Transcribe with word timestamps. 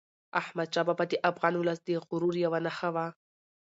احمدشاه 0.41 0.85
بابا 0.87 1.05
د 1.09 1.13
افغان 1.29 1.53
ولس 1.57 1.79
د 1.83 1.89
غرور 2.07 2.35
یوه 2.45 2.59
نښه 2.65 2.89
وه. 2.95 3.05